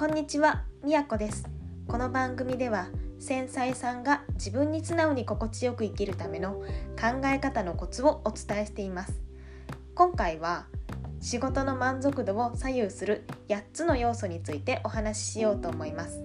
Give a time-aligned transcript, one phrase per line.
[0.00, 1.46] こんにちは、みやこです。
[1.86, 2.88] この番組では
[3.18, 6.54] 繊細さんが自分に素直に心地よく生きるための
[6.98, 9.20] 考え方のコツをお伝えしています。
[9.94, 10.64] 今回は
[11.20, 16.22] 仕事の満足度を左右する8つの要素についてお話ししようと思います。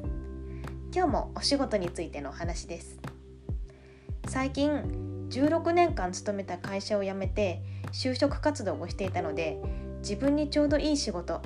[0.93, 2.97] 今日もお仕事についてのお話です。
[4.29, 7.61] 最近16年間勤めた会社を辞めて
[7.91, 9.61] 就職活動をしていたので
[9.97, 11.41] 自分にちょうどいい仕事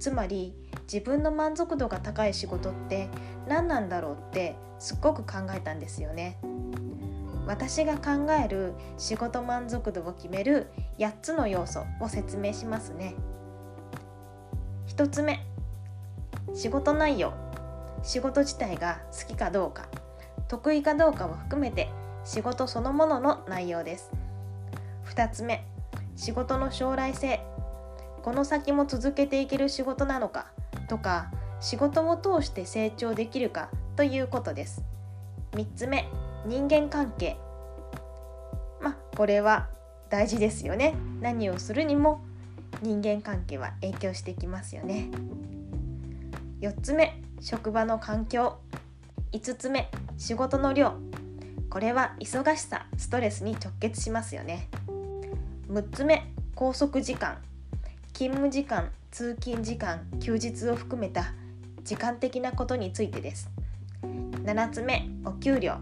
[0.00, 3.08] つまり自分の満足度が高い仕事って
[3.48, 6.38] 何なんだろうってすっごく考えたんですよね。
[7.46, 13.14] 私が考える仕事満足度を決める8つの要素を説明しますね。
[14.88, 15.44] 1つ目
[16.54, 17.32] 仕事内容。
[18.02, 19.88] 仕事自体が好きかどうか。
[20.48, 21.88] 得意かどうかを含めて
[22.24, 24.10] 仕事そのものの内容です。
[25.06, 25.66] 2つ目
[26.16, 27.40] 仕事の将来性。
[28.22, 30.53] この先も続けていける仕事なのか。
[30.94, 31.26] とか
[31.58, 34.84] 仕事を通して成長できるかということです。
[35.52, 36.08] 3つ目
[36.46, 37.36] 人間関係。
[38.80, 39.68] まあこれは
[40.08, 40.94] 大事ですよね。
[41.20, 42.24] 何をするにも
[42.80, 45.10] 人間関係は影響してきますよね。
[46.60, 48.58] 4つ目職場の環境。
[49.32, 50.94] 5つ目仕事の量。
[51.70, 54.68] これは忙しさストレスに直結しますよね。
[55.68, 57.38] 6つ目拘束時間。
[58.12, 58.92] 勤務時間。
[59.14, 61.34] 通勤時間休日を含めた
[61.84, 63.48] 時間的なことについてです。
[64.02, 65.76] 7つ目お給料。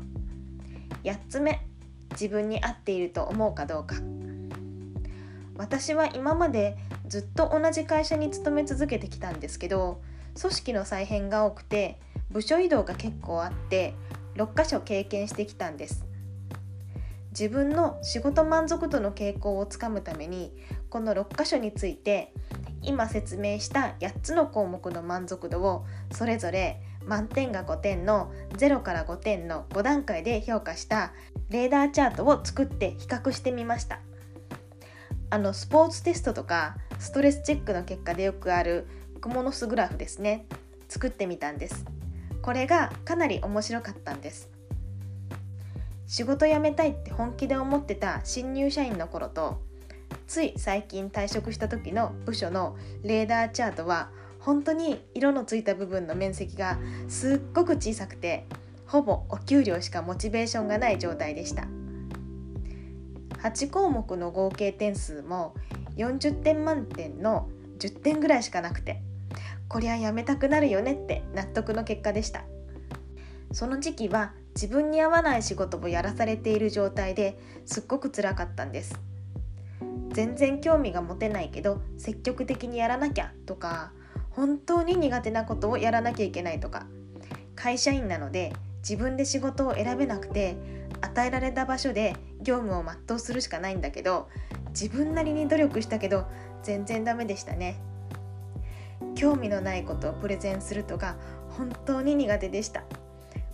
[1.02, 1.66] 8つ目
[2.10, 3.97] 自分に合っていると思うかどうか。
[5.56, 6.77] 私は今まで
[7.08, 10.03] ずっと同じ会社に勤め続けてきたんですけど
[10.38, 11.98] 組織の再編が多くて
[12.30, 13.94] 部署移動が結構あって
[14.34, 16.05] 6箇所経験してきたんです。
[17.30, 20.55] 自分の仕事満足度の傾向をつかむために
[20.91, 22.34] この6箇所について
[22.83, 31.12] 今説明した8つの項目の満足度をそれぞれ満点が5点の0から5点の5段階で評価した
[31.50, 34.00] レーダーチャートを作って比較してみました。
[35.31, 38.87] あのスポーツテストとかストレスチェックの結果でよくある
[39.20, 40.47] クモの巣グラフですね。
[40.88, 41.87] 作ってみたんです。
[42.43, 44.50] これがかなり面白かったんです。
[46.06, 49.62] 仕事辞めたいって本気で思ってた新入社員の頃と
[50.27, 56.78] つい最近退職した時の部署のレーダーチャートは本当に色のついた部分の面積が
[57.09, 58.47] すっごく小さくて
[58.87, 61.67] ほぼお給料しかモチベーションがない状態でした。
[63.43, 65.55] 8項目の合計点数も
[65.97, 67.49] 40点満点の
[67.79, 69.03] 10点ぐらいしかなくて
[69.69, 72.44] こりゃやめたくなるよねって納得の結果でした。
[73.53, 78.99] その時期は自分に合わない仕事をやらされている状態ですっごく辛かったんです。
[80.12, 83.93] 全然興味が持てないけど積極的にやらなきゃとか
[84.31, 86.87] 本当に苦手なことをやらなきゃいけないとか
[87.55, 90.56] 会社員なので自分で仕事を選べなくて
[91.00, 94.28] 与えられた場所で業務を全うするしかないんだけど
[94.71, 96.27] 自分なりに努力したけど
[96.62, 97.81] 全然ダメでしたね。
[99.15, 101.17] 興味のないことをプレゼンするとか
[101.50, 102.84] 本当に苦手でした。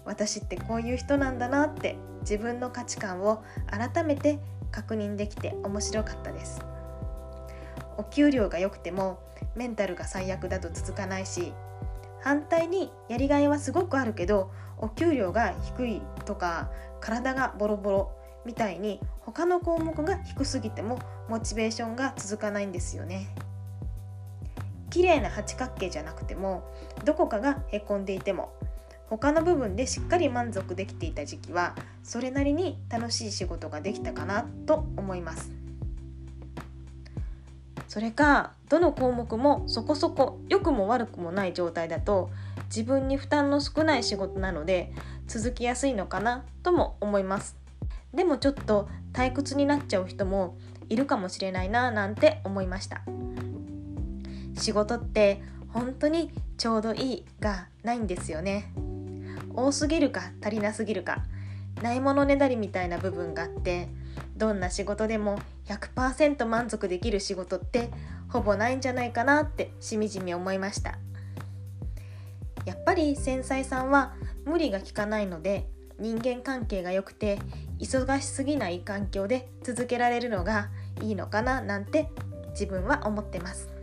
[0.05, 4.39] 私ってこういう人なんだなって自分の価値観を改めて
[4.79, 6.61] 確認できて面白かったです。
[7.97, 9.19] お給料が良くても
[9.57, 11.53] メンタルが最悪だと続かないし
[12.21, 18.13] 反対にやりがいはすごくあるけどお給料が低いとか体がボロボロ
[18.47, 23.35] みたいに他の項目が低すぎてもモチベーションが続かないんですよね。
[24.91, 26.63] 綺麗な八角形じゃなくても
[27.05, 28.53] どこかがへこんでいても
[29.11, 35.51] 他の部分でしっかり満足できていた時期はそれなりに楽しい仕事ができたかなと思います。
[37.89, 42.31] それかどの項目もそこそこ良くも悪くもない状態だと
[42.67, 44.93] 自分に負担の少ない仕事なので
[45.27, 47.57] 続きやすいのかなとも思います。
[48.13, 50.57] でもちょっと退屈になっちゃう人も
[50.91, 53.03] いるかもしれないななんて思いました。
[54.55, 58.71] 仕事って本当にちょうどいいがないんですよね。
[59.59, 61.25] 多すぎるか足りなすぎるか
[61.83, 63.89] ないものねだりみたいな部分があって
[64.37, 67.91] どんな仕事でも100%満足できる仕事って
[68.29, 70.99] ほぼないんじゃないかなってしみじみ思いました。
[72.67, 74.15] やっぱり繊細さんは
[74.45, 75.67] 無理が効かないので
[75.99, 77.39] 人間関係が良くて
[77.81, 80.69] 忙しすぎない環境で続けられるのが
[81.01, 82.11] いいのかななんて
[82.51, 83.78] 自分は思ってます。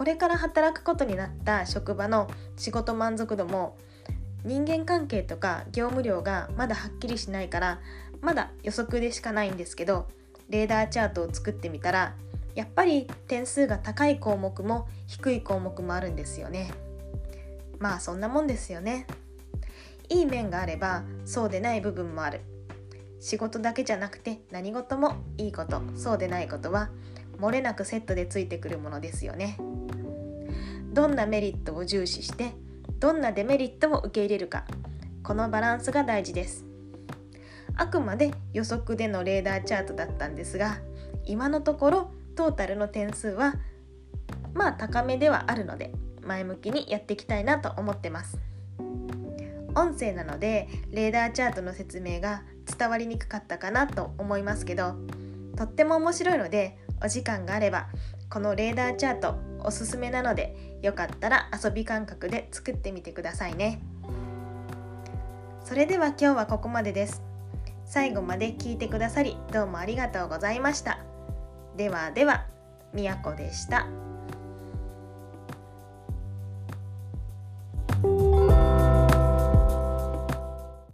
[0.00, 2.26] これから働くことになった職場の
[2.56, 3.76] 仕事満足度も
[4.46, 7.80] 人間関係とか業務量がまだはっきりしないから
[8.22, 10.08] まだ予測でしかないんですけど
[10.48, 12.14] レーダーチャートを作ってみたら
[12.54, 16.72] やっぱり点数が高い項目も低い項目もあるんですよね。
[17.78, 19.06] まあそんなもんですよね。
[20.08, 22.40] いい面があればそうでない部分もある。
[23.20, 26.88] 仕事だけじゃなくて何事もいいことそうでないことは
[27.38, 29.58] 漏れなくセットでついてくるものですよね。
[30.92, 32.52] どんなメリットを重視して
[32.98, 34.64] どんなデメリットを受け入れるか。
[35.22, 36.64] このバランスが大事です。
[37.76, 40.78] あくまで予測でのレーダーチャートだったんですが
[41.24, 43.54] 今のところトータルの点数は
[44.52, 45.92] まあ高めではあるので
[46.22, 48.38] 前向きにやっていきたいなと思ってます。
[49.74, 52.42] 音声なのでレーダーチャートの説明が
[52.76, 54.96] 伝わりにくかったかなと思いますけど
[55.56, 57.86] とっても面白いのでお時間があれば
[58.28, 63.80] このレーダーチャートおすすめなのでよかったら遊び感覚で作ってみてくださいね。
[65.64, 67.22] それでは今日はここまでです。
[67.84, 71.00] 最後まで聞いてくださりどうもありがとうございました。
[71.76, 72.46] ではでは
[72.92, 74.09] みやこでした。